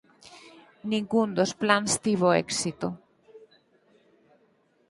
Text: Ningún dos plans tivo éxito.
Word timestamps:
Ningún 0.91 1.29
dos 1.37 1.51
plans 1.61 1.91
tivo 2.05 2.29
éxito. 2.43 2.87